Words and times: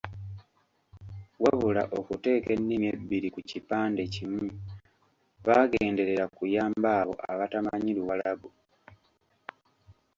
Wabula 1.43 1.83
okuteeka 1.99 2.49
ennimi 2.57 2.85
ebbiri 2.95 3.27
ku 3.35 3.39
kipande 3.49 4.03
kimu 4.13 4.45
baagenderera 5.45 6.25
kuyamba 6.37 6.89
abo 7.01 7.13
abatamanyi 7.31 7.91
Luwarabu. 7.97 8.49